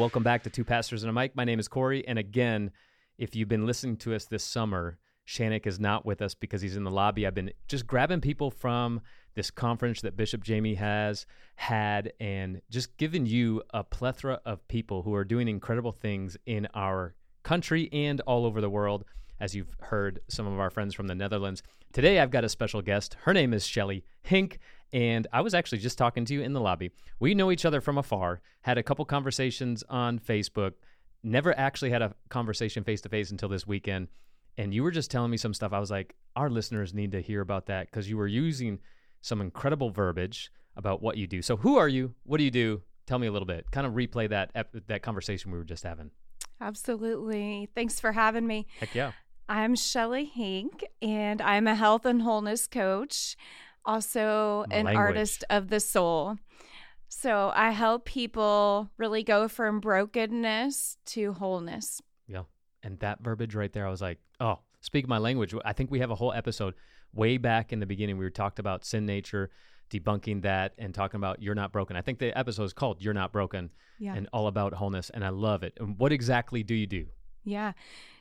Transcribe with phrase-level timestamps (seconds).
[0.00, 1.36] welcome back to Two Pastors and a Mic.
[1.36, 2.70] My name is Corey, and again,
[3.18, 4.96] if you've been listening to us this summer,
[5.28, 7.26] Shannick is not with us because he's in the lobby.
[7.26, 9.02] I've been just grabbing people from
[9.34, 15.02] this conference that Bishop Jamie has had and just giving you a plethora of people
[15.02, 19.04] who are doing incredible things in our country and all over the world,
[19.38, 21.62] as you've heard some of our friends from the Netherlands.
[21.92, 23.18] Today, I've got a special guest.
[23.24, 24.56] Her name is Shelley Henk.
[24.92, 26.90] And I was actually just talking to you in the lobby.
[27.20, 30.72] We know each other from afar, had a couple conversations on Facebook,
[31.22, 34.08] never actually had a conversation face to face until this weekend.
[34.58, 35.72] And you were just telling me some stuff.
[35.72, 38.80] I was like, our listeners need to hear about that because you were using
[39.20, 41.42] some incredible verbiage about what you do.
[41.42, 42.14] So, who are you?
[42.24, 42.82] What do you do?
[43.06, 43.70] Tell me a little bit.
[43.70, 44.50] Kind of replay that
[44.86, 46.10] that conversation we were just having.
[46.60, 47.68] Absolutely.
[47.74, 48.66] Thanks for having me.
[48.78, 49.12] Heck yeah.
[49.48, 53.36] I'm Shelley Henk, and I'm a health and wholeness coach,
[53.84, 54.96] also an Language.
[54.96, 56.36] artist of the soul.
[57.08, 62.00] So I help people really go from brokenness to wholeness.
[62.28, 62.44] Yeah.
[62.82, 65.54] And that verbiage right there, I was like, oh, speak my language.
[65.64, 66.74] I think we have a whole episode
[67.12, 68.16] way back in the beginning.
[68.16, 69.50] We talked about sin nature,
[69.90, 71.96] debunking that, and talking about you're not broken.
[71.96, 74.14] I think the episode is called You're Not Broken Yeah.
[74.14, 75.10] and all about wholeness.
[75.10, 75.76] And I love it.
[75.80, 77.06] And what exactly do you do?
[77.42, 77.72] Yeah.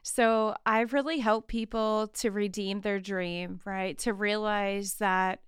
[0.01, 3.97] So I've really help people to redeem their dream, right?
[3.99, 5.41] To realize that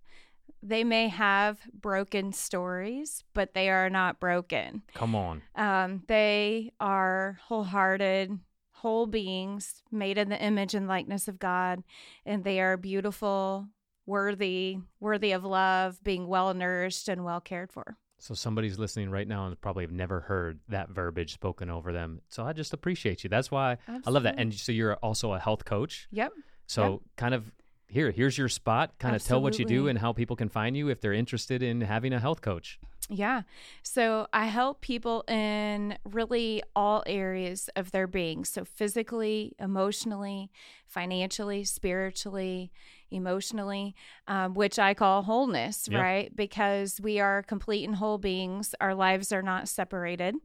[0.62, 4.84] they may have broken stories, but they are not broken.
[4.94, 5.42] Come on.
[5.56, 8.40] Um, they are wholehearted,
[8.72, 11.84] whole beings made in the image and likeness of God,
[12.26, 13.68] and they are beautiful,
[14.06, 17.98] worthy, worthy of love, being well nourished and well cared for.
[18.20, 22.22] So somebody's listening right now and probably have never heard that verbiage spoken over them.
[22.30, 23.32] So I just appreciate you.
[23.32, 24.36] That's why I love that.
[24.38, 26.08] And so you're also a health coach.
[26.12, 26.32] Yep.
[26.68, 27.52] So kind of
[27.92, 28.98] here, here's your spot.
[29.00, 31.62] Kind of tell what you do and how people can find you if they're interested
[31.62, 32.80] in having a health coach.
[33.10, 33.42] Yeah.
[33.84, 38.46] So I help people in really all areas of their being.
[38.46, 40.50] So physically, emotionally,
[40.88, 42.72] financially, spiritually,
[43.10, 43.96] emotionally,
[44.28, 46.00] um, which I call wholeness, Yeah.
[46.02, 46.34] right?
[46.36, 48.74] Because we are complete and whole beings.
[48.80, 50.36] Our lives are not separated.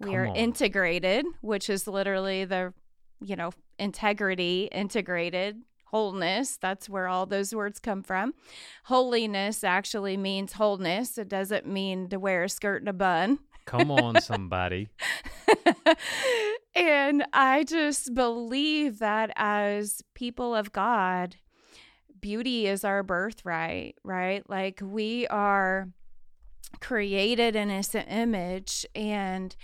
[0.00, 0.34] We Come are on.
[0.36, 2.74] integrated, which is literally the,
[3.20, 5.62] you know, integrity, integrated.
[5.86, 8.34] Wholeness, that's where all those words come from.
[8.84, 11.16] Holiness actually means wholeness.
[11.16, 13.38] It doesn't mean to wear a skirt and a bun.
[13.66, 14.88] Come on, somebody.
[16.74, 21.36] and I just believe that as people of God,
[22.20, 24.48] beauty is our birthright, right?
[24.48, 25.88] Like we are
[26.80, 29.54] created in His image, and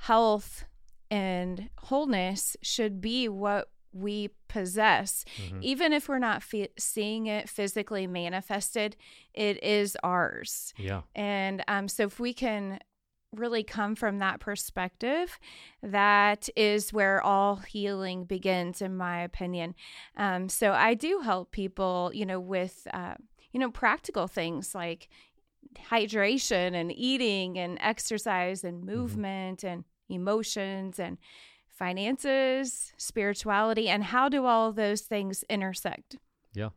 [0.00, 0.64] health
[1.10, 5.24] and wholeness should be what we possess.
[5.38, 5.62] Mhm.
[5.62, 8.96] Even if we're not fe- seeing it physically manifested,
[9.34, 10.72] it is ours.
[10.76, 11.02] Yeah.
[11.14, 12.78] And um, so, if we can
[13.34, 15.38] really come from that perspective,
[15.82, 19.74] that is where all healing begins, in my opinion.
[20.16, 23.14] Um, so, I do help people, you know, with, uh,
[23.52, 25.08] you know, practical things like
[25.90, 31.18] hydration and eating and exercise and movement and emotions and
[31.72, 36.16] finances, spirituality, and how do all those things intersect?
[36.54, 36.68] Yeah.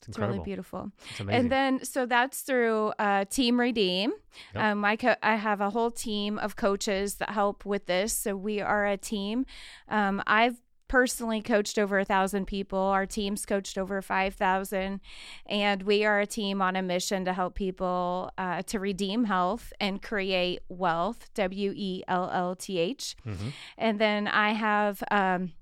[0.00, 0.92] It's It's really beautiful.
[1.10, 1.40] It's amazing.
[1.40, 4.12] And then, so that's through uh, Team Redeem.
[4.54, 4.64] Yep.
[4.64, 8.14] Um, I, co- I have a whole team of coaches that help with this.
[8.14, 9.44] So we are a team.
[9.88, 10.56] Um, I've
[10.90, 12.76] personally coached over a thousand people.
[12.76, 15.00] Our team's coached over 5,000.
[15.46, 19.72] And we are a team on a mission to help people uh, to redeem health
[19.78, 23.14] and create wealth, W E L L T H.
[23.24, 23.52] Mhm.
[23.78, 25.52] And then I have um,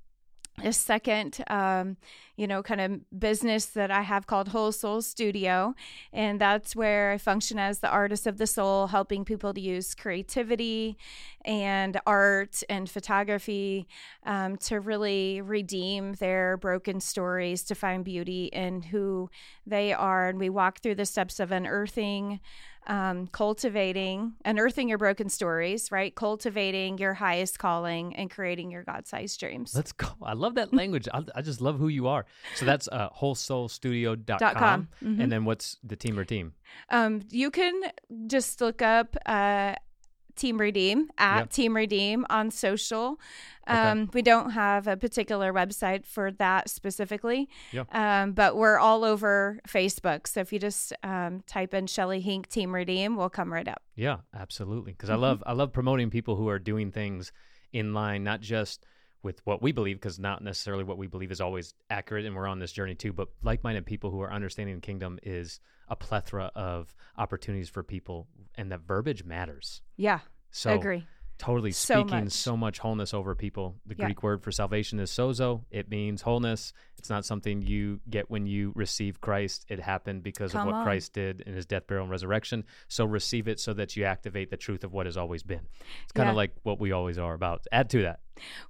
[0.64, 1.98] a second, um,
[2.38, 5.74] you know, kind of business that I have called Whole Soul Studio.
[6.12, 9.92] And that's where I function as the artist of the soul, helping people to use
[9.96, 10.96] creativity
[11.44, 13.88] and art and photography
[14.24, 19.28] um, to really redeem their broken stories, to find beauty in who
[19.66, 20.28] they are.
[20.28, 22.38] And we walk through the steps of unearthing
[22.88, 26.14] um, cultivating, unearthing your broken stories, right?
[26.14, 29.74] Cultivating your highest calling and creating your God sized dreams.
[29.74, 30.08] Let's go.
[30.22, 31.06] I love that language.
[31.12, 32.24] I, I just love who you are.
[32.54, 34.38] So that's uh, wholesoulstudio.com.
[34.38, 34.88] Dot com.
[35.02, 35.20] Mhm.
[35.22, 36.54] And then what's the team or team?
[36.90, 37.80] Um, you can
[38.26, 39.74] just look up uh,
[40.36, 41.50] Team Redeem at Yep.
[41.50, 43.18] Team Redeem on social.
[43.68, 43.76] Okay.
[43.76, 47.84] Um, We don't have a particular website for that specifically, Yeah.
[47.90, 50.28] um, but we're all over Facebook.
[50.28, 53.82] So if you just um, type in Shelley Henk Team Redeem, we'll come right up.
[53.96, 54.92] Yeah, absolutely.
[54.92, 55.24] Because Mm-hmm.
[55.24, 57.32] I love I love promoting people who are doing things
[57.72, 58.86] in line, not just
[59.22, 62.46] with what we believe, because not necessarily what we believe is always accurate, and we're
[62.46, 63.12] on this journey too.
[63.12, 68.28] But like-minded people who are understanding the kingdom is a plethora of opportunities for people,
[68.56, 69.82] and the verbiage matters.
[69.96, 70.20] Yeah,
[70.50, 71.06] So agree.
[71.38, 72.32] Totally So speaking much.
[72.32, 73.76] so much wholeness over people.
[73.86, 74.06] The Yeah.
[74.06, 75.62] Greek word for salvation is sozo.
[75.70, 76.72] It means wholeness.
[76.96, 79.64] It's not something you get when you receive Christ.
[79.68, 80.84] It happened because Come of what on.
[80.84, 82.64] Christ did in his death, burial, and resurrection.
[82.88, 85.68] So receive it so that you activate the truth of what has always been.
[86.02, 86.38] It's kind of Yeah.
[86.38, 87.64] like what we always are about.
[87.70, 88.18] Add to that.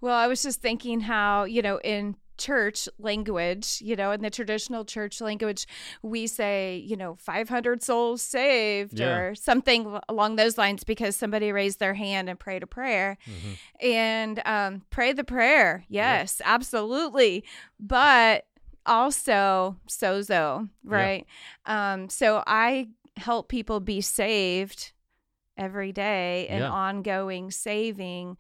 [0.01, 4.31] Well, I was just thinking how, you know, in church language, you know, in the
[4.31, 5.67] traditional church language,
[6.03, 9.09] we say, you know, 500 souls saved Yeah.
[9.09, 13.19] or something along those lines because somebody raised their hand and prayed a prayer.
[13.27, 13.87] Mm-hmm.
[13.87, 15.85] And um, pray the prayer.
[15.89, 17.43] Yes, absolutely.
[17.81, 18.45] But
[18.87, 21.27] also sozo, right?
[21.67, 24.93] Um, so I help people be saved
[25.57, 26.71] every day and Yeah.
[26.71, 28.39] ongoing saving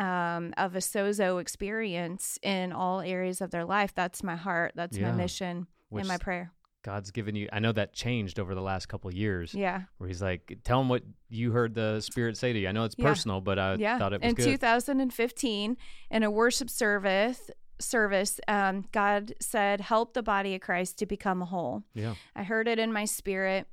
[0.00, 3.94] um, of a sozo experience in all areas of their life.
[3.94, 4.72] That's my heart.
[4.74, 5.10] That's Yeah.
[5.10, 6.50] my mission Which and my prayer.
[6.82, 7.46] God's given you.
[7.52, 9.52] I know that changed over the last couple of years.
[9.52, 9.82] Yeah.
[9.98, 12.68] Where He's like, tell him what you heard the Spirit say to you.
[12.68, 13.06] I know it's Yeah.
[13.08, 13.98] personal, but I yeah.
[13.98, 14.44] thought it was in good.
[14.46, 15.76] 2015,
[16.10, 21.42] in a worship service, service, um, God said, "Help the body of Christ to become
[21.42, 22.14] whole." yeah.
[22.34, 23.66] I heard it in my spirit,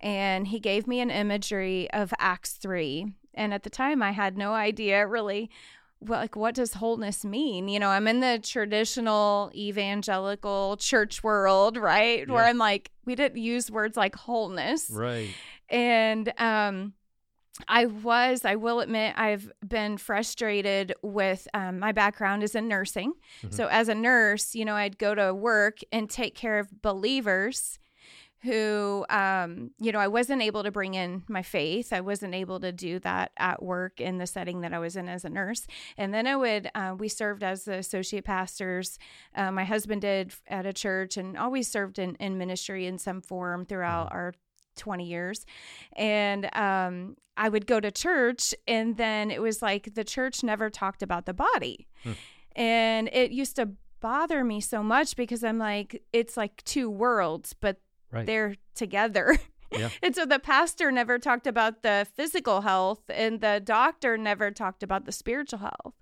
[0.00, 3.12] and He gave me an imagery of Acts three.
[3.38, 5.50] And at the time, I had no idea really.
[6.00, 7.66] Well, like, what does wholeness mean?
[7.68, 12.28] You know, I'm in the traditional evangelical church world, right?
[12.28, 15.30] Where I'm like, we didn't use words like wholeness Right.
[15.68, 16.92] and um
[17.66, 23.14] I was, I will admit, I've been frustrated with um, my background is in nursing.
[23.42, 23.52] Mhm.
[23.52, 27.80] So, as a nurse, you know, I'd go to work and take care of believers
[28.42, 31.92] who, um, you know, I wasn't able to bring in my faith.
[31.92, 35.08] I wasn't able to do that at work in the setting that I was in
[35.08, 35.66] as a nurse.
[35.96, 38.98] And then I would, uh, we served as the associate pastors.
[39.34, 43.20] Uh, my husband did at a church and always served in, in ministry in some
[43.20, 44.34] form throughout our
[44.76, 45.44] 20 years.
[45.94, 50.70] And um, I would go to church, and then it was like the church never
[50.70, 51.88] talked about the body.
[52.04, 52.12] Hmm.
[52.54, 53.70] And it used to
[54.00, 57.78] bother me so much because I'm like, it's like two worlds, but
[58.10, 58.26] Right.
[58.26, 59.38] they're together.
[59.70, 59.90] Yeah.
[60.02, 64.82] and so the pastor never talked about the physical health, and the doctor never talked
[64.82, 65.94] about the spiritual health.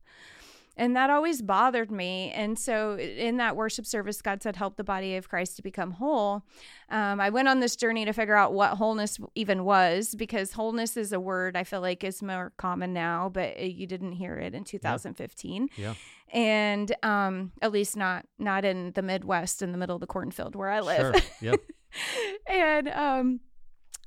[0.78, 2.30] And that always bothered me.
[2.32, 5.92] And so, in that worship service, God said, Help the body of Christ to become
[5.92, 6.42] whole.
[6.90, 10.98] Um, I went on this journey to figure out what wholeness even was because wholeness
[10.98, 14.54] is a word I feel like is more common now, but you didn't hear it
[14.54, 15.68] in 2015.
[15.76, 15.94] Yeah.
[16.30, 20.54] And um, at least not not in the Midwest in the middle of the cornfield
[20.54, 21.14] where I live.
[21.16, 21.52] Sure.
[21.52, 21.60] Yep.
[22.46, 23.40] and um,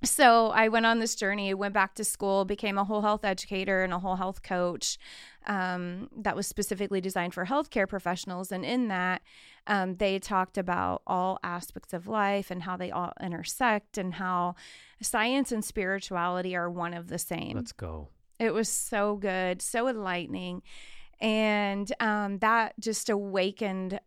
[0.04, 3.84] so I went on this journey, went back to school, became a whole health educator
[3.84, 4.98] and a whole health coach
[5.46, 8.52] um, that was specifically designed for healthcare professionals.
[8.52, 9.22] And in that,
[9.68, 14.56] um, they talked about all aspects of life and how they all intersect and how
[15.02, 17.58] science and spirituality are one of the same.
[17.58, 18.08] Let's go.
[18.40, 20.62] It was so good, so enlightening.
[21.20, 24.00] And um, that just awakened,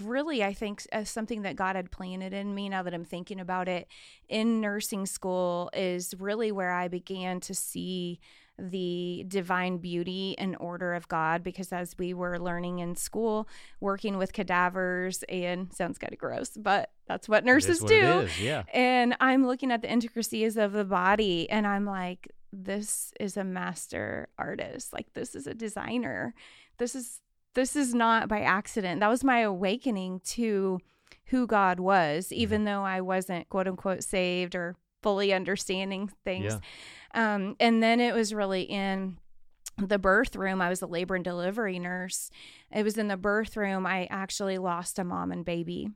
[0.00, 3.40] really, I think, uh, something that God had planted in me now that I'm thinking
[3.40, 3.88] about it.
[4.28, 8.20] In nursing school is really where I began to see
[8.58, 13.48] the divine beauty and order of God because as we were learning in school,
[13.80, 18.40] working with cadavers, and sounds kind of gross, but that's what nurses what do is.
[18.40, 18.64] Yeah.
[18.74, 23.44] and I'm looking at the intricacies of the body and I'm like this is a
[23.44, 26.34] master artist like this is a designer
[26.78, 27.20] this is
[27.58, 29.00] this is not by accident.
[29.00, 30.78] That was my awakening to
[31.26, 36.54] who God was even though I wasn't quote unquote saved or fully understanding things.
[37.14, 39.18] Um and then it was really in
[39.76, 40.60] the birth room.
[40.60, 42.30] I was a labor and delivery nurse.
[42.72, 43.86] It was in the birth room.
[43.86, 45.90] I actually lost a mom and baby.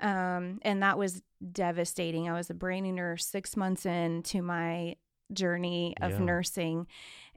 [0.00, 2.28] Um, and that was devastating.
[2.28, 4.96] I was a brand new nurse six months into my
[5.32, 6.18] journey of Yeah.
[6.24, 6.86] nursing.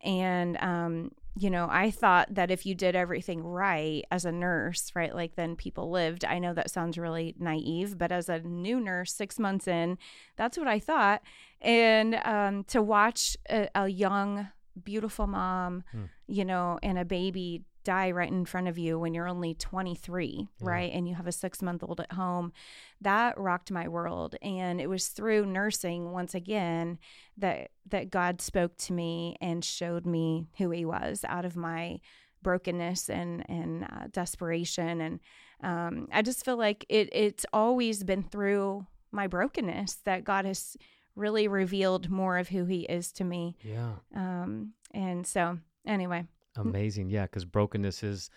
[0.03, 4.91] And, um, you know, I thought that if you did everything right as a nurse,
[4.95, 6.23] right, like then people lived.
[6.25, 9.97] I know that sounds really naive, but as a new nurse, six months in,
[10.35, 11.21] that's what I thought.
[11.59, 14.49] And um, to watch a, a young,
[14.83, 16.03] beautiful mom, Hmm.
[16.27, 20.47] you know, and a baby die right in front of you when you're only 23,
[20.61, 20.67] Yeah.
[20.69, 20.91] right?
[20.93, 22.53] And you have a six month old at home.
[23.01, 24.35] That rocked my world.
[24.41, 26.99] And it was through nursing once again
[27.37, 31.99] that that God spoke to me and showed me who he was out of my
[32.41, 35.19] brokenness and and uh, desperation and
[35.61, 40.75] um, I just feel like it it's always been through my brokenness that God has
[41.15, 43.93] really revealed more of who he is to me Yeah.
[44.13, 46.25] um, and so anyway
[46.57, 46.69] Mm-hmm.
[46.69, 47.09] Amazing.
[47.09, 47.23] Yeah.
[47.23, 48.29] Because brokenness is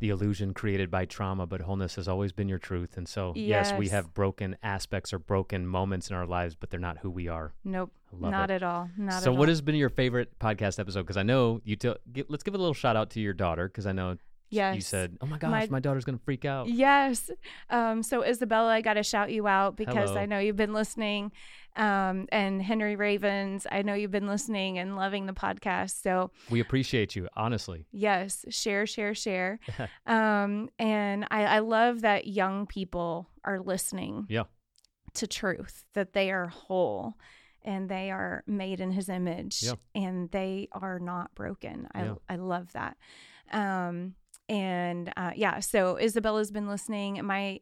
[0.00, 2.96] the illusion created by trauma, but wholeness has always been your truth.
[2.96, 6.78] And so, yes, we have broken aspects or broken moments in our lives, but they're
[6.78, 7.52] not who we are.
[7.64, 7.90] Nope.
[8.18, 8.54] Not it.
[8.54, 8.88] at all.
[8.96, 9.52] Not so, at what all.
[9.52, 11.02] has been your favorite podcast episode?
[11.02, 11.76] Because I know you.
[11.76, 11.94] T-
[12.28, 14.16] let's give a little shout out to your daughter because I know
[14.50, 14.74] yes.
[14.74, 17.30] you said, "Oh my gosh, My- my, daughter's gonna freak out." Yes.
[17.70, 20.20] Um, so Isabella, I got to shout you out because Hello.
[20.20, 21.32] I know you've been listening.
[21.76, 26.02] Um, and Henry Ravens, I know you've been listening and loving the podcast.
[26.02, 27.86] So We appreciate you, honestly.
[27.92, 29.60] yes, share, share, share.
[30.06, 34.44] um, and I, I love that young people are listening Yeah.
[35.14, 37.14] to truth, that they are whole
[37.62, 39.74] and they are made in his image Yeah.
[39.94, 41.86] and they are not broken.
[41.94, 42.14] I, Yeah.
[42.28, 42.96] I love that.
[43.52, 44.14] Um,
[44.48, 47.24] and uh, yeah, so Isabella's been listening.
[47.24, 47.60] My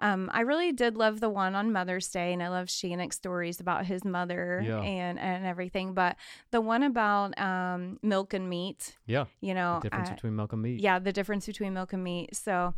[0.00, 3.58] um, I really did love the one on Mother's Day, and I love Shannick's stories
[3.58, 4.80] about his mother Yeah.
[4.80, 5.92] and and everything.
[5.92, 6.16] But
[6.52, 9.24] the one about um, milk and meat, Yeah.
[9.40, 10.80] you know, The difference I- between milk and meat.
[10.80, 12.36] yeah, the difference between milk and meat.
[12.36, 12.74] So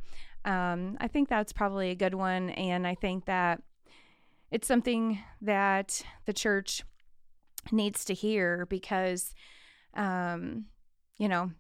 [0.47, 2.49] um, I think that's probably a good one.
[2.51, 3.61] And I think that
[4.51, 6.83] it's something that the church
[7.71, 9.35] needs to hear because,
[9.93, 10.65] um,
[11.19, 11.53] you know,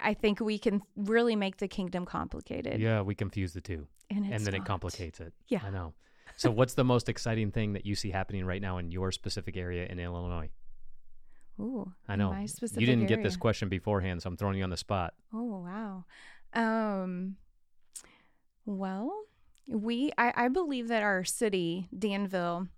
[0.00, 2.80] I think we can really make the kingdom complicated.
[2.80, 5.32] Yeah, we confuse the two, And, it's and then it complicates it.
[5.48, 5.60] Yeah.
[5.64, 5.94] I know.
[6.34, 9.54] So, what's the most exciting thing that you see happening right now in your specific
[9.54, 10.48] area in Illinois?
[11.60, 12.46] Ooh, I know my
[12.78, 15.12] you didn't get this question beforehand, so I'm throwing you on the spot.
[15.34, 16.04] Oh wow.
[16.54, 17.36] Um
[18.64, 19.24] well,
[19.68, 22.68] we I, I believe that our city, Danville,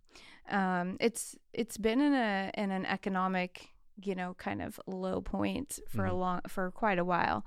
[0.48, 3.68] um, it's it's been in a in an economic,
[4.02, 6.18] you know, kind of low point for a Mhm.
[6.18, 7.44] long for quite a while.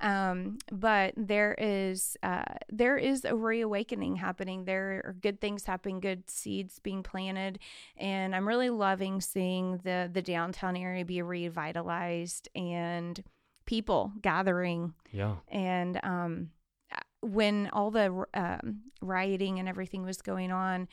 [0.00, 4.64] Um, but there is uh there is a reawakening happening.
[4.64, 7.58] There are good things happening, good seeds being planted,
[7.96, 13.22] and I'm really loving seeing the the downtown area be revitalized and
[13.66, 15.36] people gathering Yeah.
[15.48, 16.50] and um,
[17.20, 20.88] when all the um, rioting and everything was going on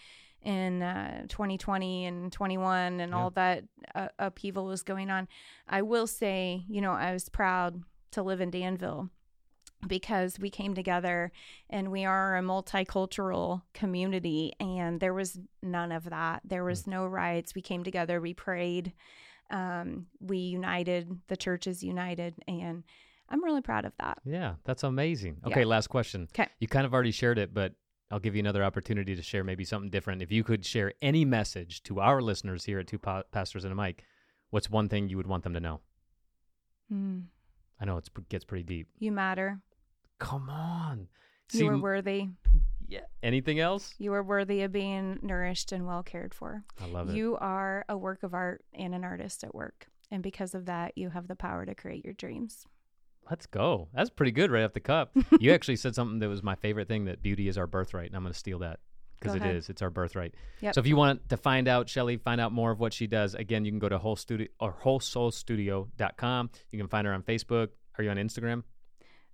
[0.46, 3.18] in uh, 2020 and 21 and Yeah.
[3.18, 3.64] all that
[3.96, 5.28] uh, upheaval was going on
[5.68, 9.10] i will say you know i was proud to live in danville
[9.88, 11.32] because we came together
[11.70, 17.06] and we are a multicultural community and there was none of that there was no
[17.06, 18.94] riots we came together we prayed
[19.52, 22.84] um, we united the churches united and
[23.30, 25.38] i'm really proud of that Yeah, that's amazing.
[25.46, 25.68] Okay, Yeah.
[25.68, 26.28] last question.
[26.34, 26.48] 'Kay.
[26.60, 27.74] You kind of already shared it, but
[28.12, 30.22] I'll give you another opportunity to share maybe something different.
[30.22, 33.74] If you could share any message to our listeners here at Two Pa- Pastors and
[33.74, 34.04] a Mic,
[34.52, 35.82] what's one thing you would want them to know?
[36.90, 37.20] Hmm.
[37.80, 38.88] I know it gets pretty deep.
[39.00, 39.60] you matter
[40.20, 41.08] Come on.
[41.52, 42.28] you are worthy
[42.88, 43.02] yeah.
[43.24, 43.96] Anything else?
[43.98, 47.16] you are worthy of being nourished and well cared for I love it.
[47.16, 50.96] you are a work of art and an artist at work and because of that
[50.98, 52.66] you have the power to create your dreams
[53.29, 53.88] Let's go.
[53.94, 55.15] That's pretty good right off the cup.
[55.39, 58.15] you actually said something that was my favorite thing that beauty is our birthright, and
[58.15, 58.79] I'm going to steal that
[59.20, 59.55] because it ahead.
[59.55, 59.70] is.
[59.70, 60.36] It's our birthright.
[60.62, 60.75] Yep.
[60.75, 63.34] So if you want to find out Shelley, find out more of what she does,
[63.34, 66.50] again, you can go to whole studio or wholesoulstudio.com.
[66.72, 67.70] You can find her on Facebook.
[67.98, 68.63] Are you on Instagram?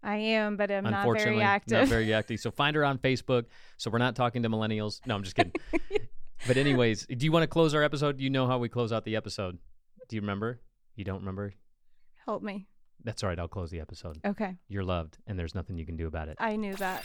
[0.03, 2.39] i am but i'm not very active Not very active.
[2.39, 3.45] So find her on Facebook.
[3.77, 4.99] So we're not talking to millennials.
[5.05, 5.53] No, I'm just kidding.
[6.47, 8.19] but anyways, do you want to close our episode?
[8.19, 9.59] You know how we close out the episode?
[10.09, 10.59] Do you remember?
[10.95, 11.53] You don't remember?
[12.25, 12.67] help me
[13.03, 13.39] That's all right.
[13.39, 14.19] I'll close the episode.
[14.25, 16.37] okay You're loved, and there's nothing you can do about it.
[16.39, 17.03] i knew that